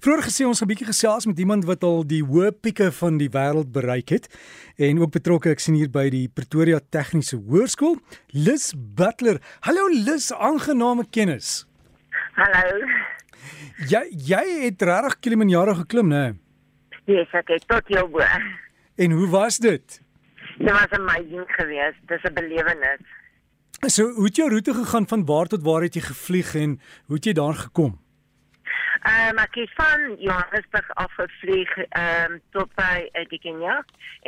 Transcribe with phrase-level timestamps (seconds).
[0.00, 3.28] Vroeger gesê ons 'n bietjie gesels met iemand wat al die hoë pieke van die
[3.28, 4.28] wêreld bereik het
[4.78, 7.98] en ook betrokke ek sien hier by die Pretoria Tegniese Hoërskool,
[8.32, 9.40] Lis Butler.
[9.60, 11.66] Hallo Lis, aangename kennis.
[12.32, 12.88] Hallo.
[13.92, 16.34] Jy jy het regtig Kilimanjaro geklim, né?
[17.04, 18.24] Yes, ek het tot jou bo.
[18.96, 20.00] En hoe was dit?
[20.58, 22.00] Dit was amazing geweest.
[22.08, 23.04] Dis 'n belewenis.
[23.86, 27.16] So, hoe het jou roete gegaan van waar tot waar het jy gevlieg en hoe
[27.16, 27.98] het jy daar gekom?
[29.00, 33.78] Um, ek het van Johannesburg af gevlieg um, tot by Etikenia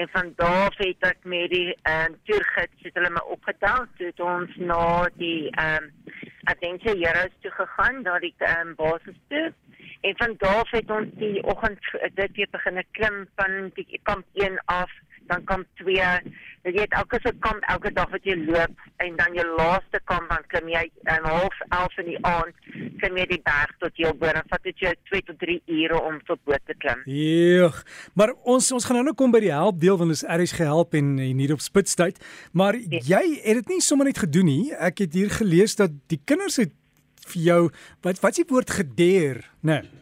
[0.01, 4.55] en van daar het ek met die um, toergids het hulle my opgetel toe ons
[4.57, 5.91] na die um,
[6.49, 9.53] Adventure Heroes toe gegaan, daar die um, basis toe.
[10.09, 14.57] En van daar het ons die oggend dit weer begin klim van die kamp 1
[14.73, 14.97] af
[15.29, 16.01] dan kom 2.
[16.63, 20.29] Jy weet elke se kamp elke dag wat jy loop en dan jou laaste kamp
[20.31, 22.69] dan klim jy um, half 11 in die aand
[23.01, 26.03] klim jy die berg tot jou bo en vat dit jou 2 tot 3 ure
[26.07, 27.03] om tot bo te klim.
[27.11, 27.81] Eeg.
[28.15, 30.95] Maar ons ons gaan nou nou kom by die help deel want ons is gehelp
[30.99, 32.23] en hier op spitstyd.
[32.55, 33.11] Maar yes.
[33.11, 34.71] jy het dit nie sommer net gedoen nie.
[34.79, 36.71] Ek het hier gelees dat die kinders het
[37.27, 37.61] vir jou
[38.07, 39.83] wat wat s'ie woord gedeer, né?
[39.83, 39.99] Nee.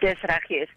[0.00, 0.72] Dis reg, jy is.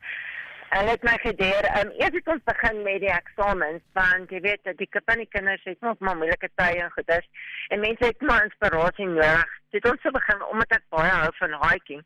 [0.73, 1.65] Hulle het my gedeer.
[1.79, 4.89] Um, eers het ons begin met die eksamens want jy weet dat die
[5.29, 7.27] kinders het nog maar moeilike tye en goeders
[7.69, 9.51] en mense het maar inspirasie nodig.
[9.75, 12.01] Dit ons so begin omdat ek baie hou van hiking.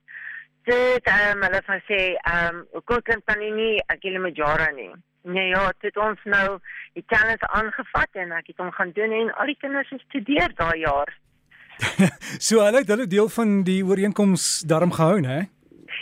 [0.68, 4.92] Dit ehm hulle van sê ehm um, hoe kan kan nie wil met jare nie.
[5.23, 6.60] Nee ja, dit ons nou
[6.95, 10.52] die challenge aangevat en ek het hom gaan doen en al die kinders het studeer
[10.60, 11.14] daai jaar.
[12.48, 15.45] so hulle het hulle deel van die ooreenkoms daarom gehou, hè?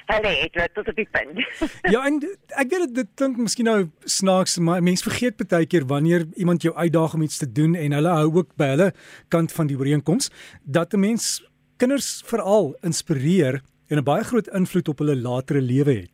[0.05, 1.39] Hulle het dit tot op die punt.
[1.93, 2.19] ja, en
[2.61, 6.75] ek weet dit klink miskien nou snaaks, maar mense vergeet baie keer wanneer iemand jou
[6.75, 8.91] uitdaag om iets te doen en hulle hou ook by hulle
[9.33, 10.29] kant van die ooreenkoms
[10.63, 11.43] dat 'n mens
[11.77, 16.11] kinders veral inspireer en 'n baie groot invloed op hulle latere lewe het.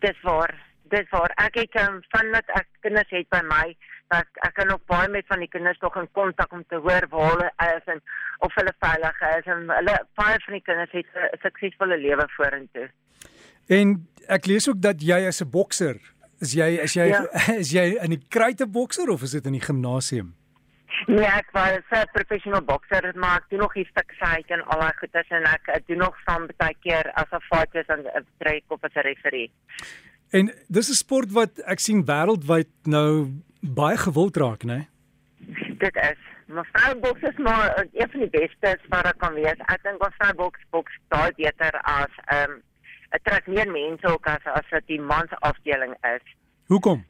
[0.00, 0.71] Dis waar.
[0.92, 1.32] Dis waar.
[1.40, 3.66] Ek het um, van dat ek kinders het by my
[4.12, 7.06] dat ek kan ook baie met van die kinders nog in kontak om te hoor
[7.12, 8.02] waar hulle is en
[8.44, 12.90] of hulle veilig is en hulle baie van die kinders het 'n suksesvolle lewe vorentoe.
[13.68, 15.96] En ek lees ook dat jy as 'n bokser,
[16.40, 17.24] is jy is jy ja.
[17.62, 20.34] is jy in die kruite bokser of is dit in die gimnasium?
[21.06, 24.80] Nee, ek was 'n professional bokser, maar ek doen nog iets te sê en al
[24.80, 28.26] daai goedes en ek, ek doen nog saam baie keer as 'n fighter en 'n
[28.38, 29.50] trek op as 'n referee.
[30.32, 33.10] En dis 'n sport wat ek sien wêreldwyd nou
[33.60, 34.74] baie gewild raak, né?
[34.74, 34.88] Nee?
[35.78, 36.20] Dit is.
[36.46, 39.60] Maar vrouboks is maar een van die beste wat er kan wees.
[39.74, 42.62] Ek dink ons vrouboks boks daai beter as ehm um,
[43.10, 46.34] dit trek meer mense ook as as dit die mans afdeling is.
[46.66, 47.04] Hoekom?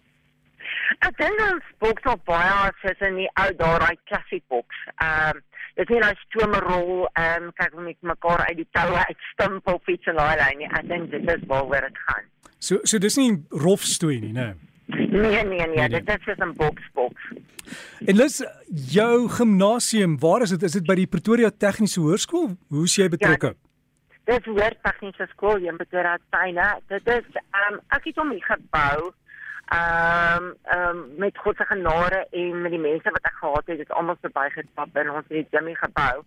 [0.99, 4.84] Ek dink ons boks op baie as in die ou daai klassiek boks.
[4.97, 5.43] Ehm um,
[5.75, 9.66] dit is nie 'n stomerrol ehm um, kyk hoe met mekaar uit die toue uitstamp
[9.66, 10.71] op fiets en daai lyn.
[10.71, 12.31] Ek dink dit is waaroor dit gaan.
[12.62, 13.32] So so dis nie
[13.64, 14.52] rof stoei nie, né?
[14.54, 14.68] Nee.
[15.12, 17.22] Nee, nee, nee, dit is net 'n boksboks.
[18.06, 18.44] En lus
[18.92, 20.62] jou gimnasium, waar is dit?
[20.62, 22.56] Is dit by die Pretoria Tegniese Hoërskool?
[22.68, 23.46] Hoe is jy betrokke?
[23.46, 23.62] Ja,
[24.24, 26.68] dit is weer tegniese skool in Pretoria Tuine.
[26.86, 29.12] Dit is ehm um, ek het hom gebou.
[29.72, 33.66] Ehm um, ehm um, met God se genade en met die mense wat ek gehad
[33.66, 36.22] het, het almal verbygestap en ons het dit gebou.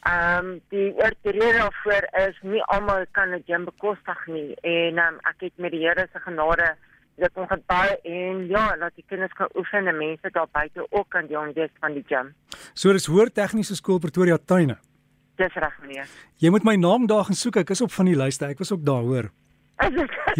[0.00, 5.14] Ehm um, die rede daarvoor is nie almal kan 'n gym bekostig nie en ehm
[5.14, 6.76] um, ek het met die Here se genade
[7.20, 11.08] dit kon gebou en ja, laat die kinders kan oefen en mense daar buite ook
[11.08, 12.32] kan deel wees van die gym.
[12.74, 14.78] So dis hoër tegniese skool Pretoria Tuine.
[15.40, 16.08] Dis reg meneer.
[16.40, 17.60] Jy moet my naam daar gaan soek.
[17.62, 18.46] Ek is op van die lyste.
[18.46, 19.30] Ek was ook daar hoor.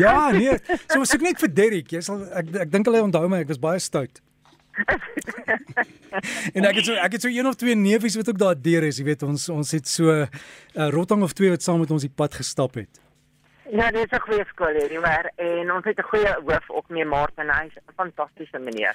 [0.05, 0.57] ja, nee.
[0.89, 1.93] So soek net vir Derrick.
[1.93, 3.41] Jy sal ek ek dink hulle onthou my.
[3.45, 4.21] Ek was baie stout.
[6.57, 8.87] en ek het so ek het so een of twee neefies wat ook daar deur
[8.89, 10.29] is, jy weet ons ons het so 'n
[10.75, 13.01] uh, rotting of twee wat saam met ons die pad gestap het.
[13.71, 16.89] Ja, dit is 'n goeie skool hier, maar en ons het 'n goeie hoof ook
[16.89, 18.95] mee Martin, hy's 'n fantastiese meneer.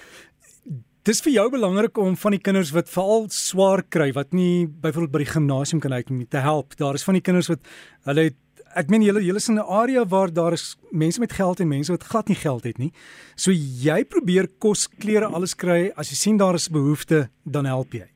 [1.04, 5.12] Dis vir jou belangrik om van die kinders wat veral swaar kry wat nie byvoorbeeld
[5.12, 6.76] by die gimnasium kan uitkom nie te help.
[6.76, 7.60] Daar is van die kinders wat
[8.04, 8.36] hulle het
[8.76, 11.68] ek meen julle julle is in 'n area waar daar is mense met geld en
[11.68, 12.92] mense wat glad nie geld het nie.
[13.36, 15.92] So jy probeer kos, klere, alles kry.
[15.96, 18.08] As jy sien daar is behoefte, dan help jy.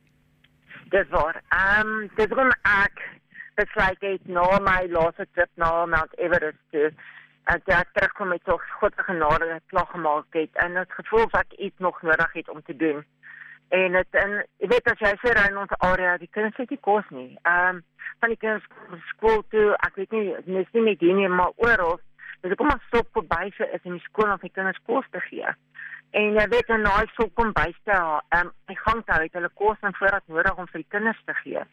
[0.89, 1.41] Dis waar.
[1.49, 2.99] Ehm um, dis kom ek
[3.55, 6.91] besluit het na my laaste trip na Mount Everest toe
[7.49, 11.53] en ek terugkom met so groot genade klag gemaak het en het gevoel dat ek
[11.67, 13.05] iets nog nodig het om te doen.
[13.69, 16.81] En dit en jy weet as jy sê in ons area die kinders het nie
[16.81, 17.31] kos nie.
[17.43, 17.83] Ehm um,
[18.19, 18.65] van die kinders
[19.13, 21.99] skool toe, ek weet nie mis nie met die nie maar oral.
[22.41, 25.21] Ek kom maar stop verby so is in die skool om vir kinders kos te
[25.27, 25.53] gee.
[26.17, 29.51] En jy weet en nou so kom bystel, ehm um, ek gaan daar uit hulle
[29.61, 31.65] kos en voorraad nodig om vir die kinders te gee.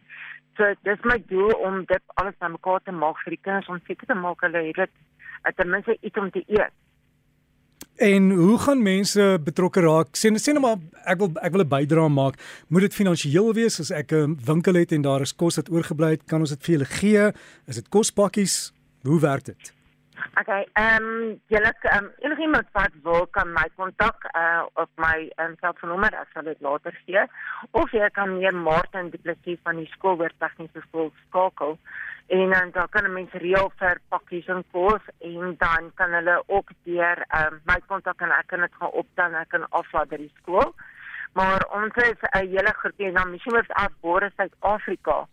[0.61, 4.13] So dis my doel om dit alles bymekaar te maak vir die kinders om seker
[4.13, 6.77] te maak hulle het dit uh, ten minste iets om te eet.
[7.97, 10.17] En hoe gaan mense betrokke raak?
[10.17, 10.77] Sê sê net maar
[11.09, 12.37] ek wil ek wil 'n bydrae maak.
[12.69, 16.11] Moet dit finansiëel wees as ek 'n winkel het en daar is kos wat oorgebly
[16.11, 17.33] het, kan ons dit vir julle gee?
[17.67, 18.73] Is dit kospakkies?
[19.03, 19.76] Hoe werk dit?
[20.35, 25.55] Okay, ehm um, julle um, enigiemand wat wil kan my kontak uh op my um,
[25.61, 27.23] selfoonnommer, ek sal dit later gee.
[27.71, 31.79] Of jy kan meer Martin Du Plessis van die skool oor tegniese skool skakel
[32.27, 36.75] en dan dan kan mense reël vir pakkies en kos en dan kan hulle ook
[36.89, 40.21] deur um, my kontak en ek kan dit gaan opstel en ek kan aflaai by
[40.25, 40.75] die skool.
[41.39, 45.27] Maar ons is 'n hele groepie na Mission of Afbore Suid-Afrika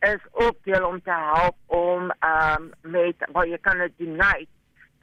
[0.00, 4.48] is ook deel om te help om um, met wat jy kan donate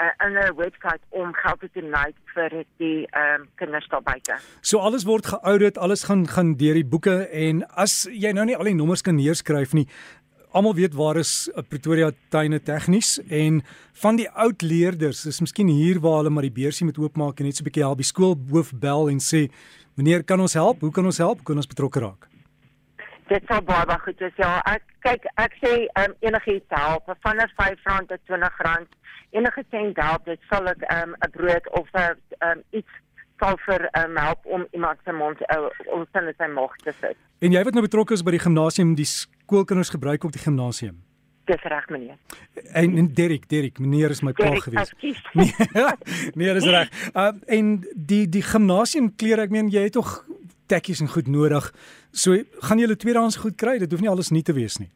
[0.02, 4.38] uh, in 'n webwerf om geld te donate vir die um, kinders daar buite.
[4.62, 8.58] So alles word geaudit, alles gaan gaan deur die boeke en as jy nou nie
[8.58, 9.88] al die nommers kan neerskryf nie,
[10.52, 13.62] almal weet waar is uh, Pretoria tuine tegnies en
[13.94, 17.46] van die oud leerders is miskien hier waar hulle maar die beursie moet oopmaak en
[17.46, 17.98] net so 'n bietjie help.
[17.98, 19.50] Die skoolhoof bel en sê
[19.96, 20.82] meneer kan ons help?
[20.82, 21.38] Hoe kan ons help?
[21.38, 22.28] Hoe kan ons betrokke raak
[23.32, 27.50] dit sal baie goed wees ja ek kyk ek sê um, enigiets help van 'n
[27.50, 28.88] R5 tot R20
[29.32, 32.16] enige sent help dit sal ek 'n um, brood of 'n
[32.50, 32.94] um, iets
[33.40, 37.18] sal vir um, help om iemand se mond uh, om sin sy mag te sit
[37.40, 39.10] en jy wat nou betrokke is by die gimnasium die
[39.48, 41.04] skoolkinders gebruik ook die gimnasium.
[41.48, 42.18] Dis reg meneer.
[42.76, 44.92] En, en Derek, Derek, meneer is my pa gewees.
[45.34, 45.54] Nee,
[46.40, 46.92] nee, dis reg.
[47.14, 50.18] Uh, en die die gimnasium klere, ek meen jy het tog
[50.68, 51.72] tekkies en goed nodig.
[52.12, 53.78] So gaan jy hulle tweedehands goed kry.
[53.80, 54.92] Dit hoef nie alles nuut te wees nie.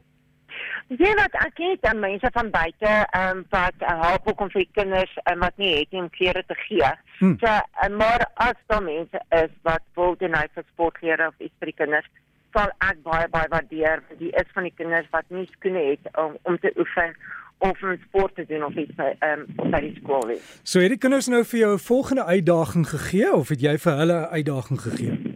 [1.00, 4.50] Ja, wat ek het dan mense van buite ehm um, wat uh, help ook om
[4.51, 6.89] vir kinders um, wat nie het om klere te gee.
[7.19, 7.38] Hmm.
[7.39, 11.56] So, uh, maar as daar mense is wat wil doen uit vir sportklere of iets
[11.59, 12.09] vir die kinders,
[12.51, 16.12] sal ek baie baie waardeer want die is van die kinders wat nie skoene het
[16.19, 17.15] om om te oefen
[17.62, 20.44] of om sport te doen of iets ehm um, by die skool is.
[20.63, 24.01] So het die kinders nou vir jou 'n volgende uitdaging gegee of het jy vir
[24.03, 25.30] hulle 'n uitdaging gegee?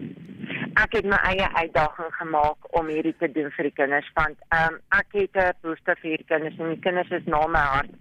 [0.75, 4.73] Ek het my eie uitdaging gemaak om hierdie te doen vir die kinders want ehm
[4.73, 7.93] um, ek het 'n behoefte vir hierdie kinders en die kinders is na my hart.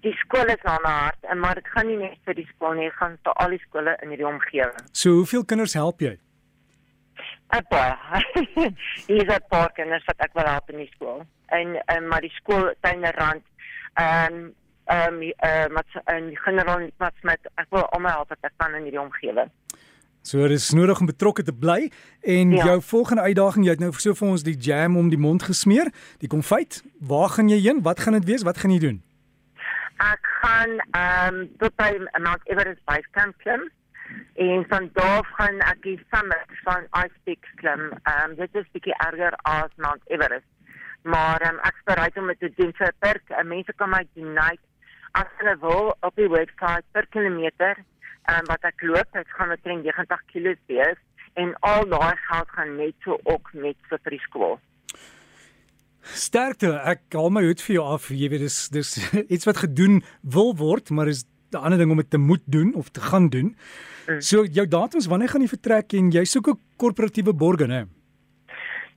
[0.00, 2.74] Die skool is na my hart en maar dit gaan nie net vir die skool
[2.74, 4.84] nie, dit gaan vir al die skole in hierdie omgewing.
[4.92, 6.18] So hoeveel kinders help jy?
[7.52, 8.24] 'n paar.
[9.10, 11.24] Hier's 'n paar kinders wat ek wil help in die skool.
[11.46, 13.44] En en maar die skool tuinerrand
[13.94, 14.52] ehm
[14.84, 18.82] ehm ehm wat in generaal wat met ek wil almal help wat ek kan in
[18.88, 19.50] hierdie omgewing.
[20.22, 21.90] So dit is nodig om betrokke te bly
[22.20, 22.64] en ja.
[22.64, 25.90] jou volgende uitdaging jy het nou so vir ons die jam om die mond gesmeer,
[26.22, 26.78] die konfyt.
[27.02, 27.82] Waar gaan jy heen?
[27.82, 28.46] Wat gaan dit wees?
[28.46, 29.02] Wat gaan jy doen?
[29.98, 31.90] Ek gaan ehm um, tot by
[32.22, 33.66] Mount Everest Base Camp klim
[34.38, 37.90] en van daar gaan ek die summit van Ice Peak klim.
[37.90, 40.46] Ehm um, dit is bietjie erger as Mount Everest.
[41.02, 44.06] Maar um, ek is bereid om dit te doen vir per uh, mense kan my
[44.14, 44.62] donate
[45.18, 47.82] as hulle wil op die webwerf per kilometer
[48.30, 51.00] um, wat ek loop, dit gaan met 90 kg wees
[51.40, 54.58] en al daai geld gaan net so ook net so vir die skool.
[56.02, 58.10] Sterkte, ek haal my hoed vir jou af.
[58.10, 58.96] Jy weet dis dis
[59.34, 62.74] iets wat gedoen wil word, maar is 'n ander ding om dit te moet doen
[62.74, 63.56] of te gaan doen.
[64.08, 64.20] Mm.
[64.20, 67.84] So jou datums wanneer gaan jy vertrek en jy soek 'n korporatiewe borg hè?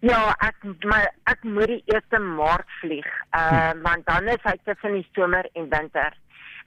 [0.06, 3.08] Ja, ek maar ek moet die 1 Maart vlieg.
[3.32, 3.82] Uh, hm.
[3.86, 6.14] want dan is hy tussen die somer en winter.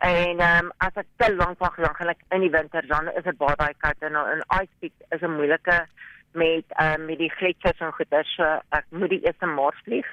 [0.06, 3.10] En ehm um, as ek te lank wag dan gaan ek in die winter dan
[3.14, 5.78] is dit baie baie koud en in Ice Peak is 'n moeilike
[6.32, 10.10] met ehm um, met die gletsers en goeie so ek moet die 1 Maart vlieg.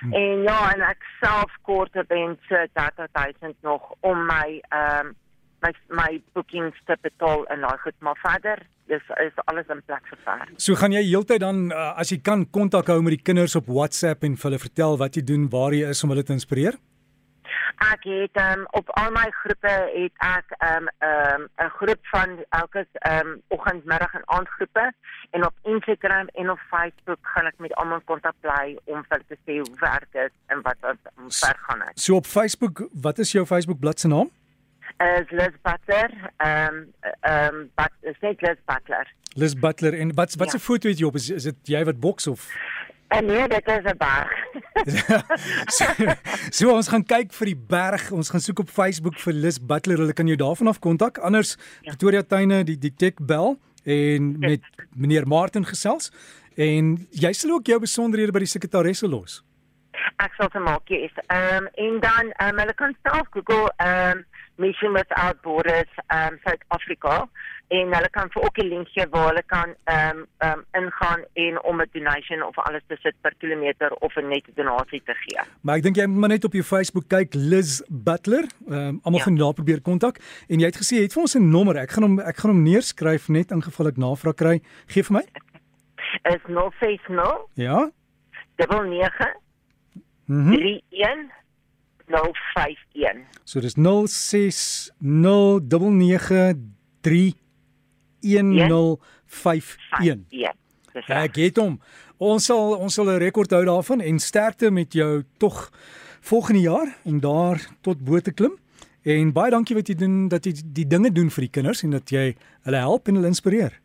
[0.00, 0.12] Hm.
[0.12, 5.16] En ja, en ek self kort op en so 30000 nog om my ehm um,
[5.64, 10.06] my my bookings te betaal en daai goed maar verder dis is alles in plek
[10.12, 10.48] gevaar.
[10.56, 13.70] So gaan jy heeltyd dan uh, as jy kan kontak hou met die kinders op
[13.70, 16.78] WhatsApp en vir hulle vertel wat jy doen, waar jy is om hulle te inspireer?
[17.84, 22.38] Ek het um, op al my groepe het ek 'n um, 'n um, groep van
[22.50, 24.92] elke um, oggend, middag en aand groepe
[25.30, 29.36] en op Instagram en op Facebook gaan ek met almal kontak bly om vir te
[29.44, 30.98] sê hoe werk dit en wat wat
[31.28, 31.92] ver gaan ek.
[31.94, 34.30] So op Facebook, wat is jou Facebook bladsy naam?
[34.98, 36.10] Is Liz Butler.
[36.36, 39.06] Ehm um, ehm um, but is net Liz Butler.
[39.34, 40.62] Liz Butler en wat wat se ja.
[40.62, 41.14] foto het jy op?
[41.14, 42.48] Is, is dit jy wat boks of?
[43.08, 44.32] En nee, dit is 'n berg.
[45.76, 45.84] so,
[46.50, 48.10] so ons gaan kyk vir die berg.
[48.10, 49.98] Ons gaan soek op Facebook vir Liz Butler.
[49.98, 51.18] Hulle kan jou daarvan af kontak.
[51.18, 51.90] Anders ja.
[51.90, 54.62] Pretoria Tuine die die Tech Bell en met
[54.94, 56.12] meneer Martin gesels.
[56.54, 59.42] En jy sal ook jou besonderhede by die sekretaresse los.
[60.16, 61.14] Ek sal te maak is.
[61.26, 64.24] Ehm um, en dan ehm um, hulle kan self Google ehm um,
[64.56, 67.28] Mission Without Borders um South Africa
[67.68, 70.64] en hulle kan vir ook 'n link gee waar hulle kan ehm um, ehm um,
[70.82, 75.02] ingaan en om 'n donation of alles te sit per kilometer of 'n net donasie
[75.04, 75.40] te gee.
[75.62, 79.00] Maar ek dink jy moet maar net op jou Facebook kyk Liz Butler, ehm um,
[79.02, 79.24] almal ja.
[79.24, 80.18] gaan daar probeer kontak
[80.48, 81.76] en jy het gesê jy het vir ons 'n nommer.
[81.76, 84.60] Ek gaan hom ek gaan hom neerskryf net in geval ek navraag kry.
[84.86, 85.24] Gee vir my.
[86.22, 87.90] Is 060 Ja.
[88.56, 89.42] 99
[90.26, 90.52] Mhm.
[90.52, 91.30] 31
[92.06, 93.24] 051.
[93.44, 93.80] So dis 0609931051.
[100.28, 100.54] Ja.
[100.92, 101.24] Dis reg.
[101.24, 101.80] ek het hom.
[102.22, 105.70] Ons sal ons sal 'n rekord hou daarvan en sterkte met jou tog
[106.20, 108.58] volgende jaar om daar tot bo te klim.
[109.02, 111.90] En baie dankie wat jy doen dat jy die dinge doen vir die kinders en
[111.90, 113.80] dat jy hulle help en hulle inspireer.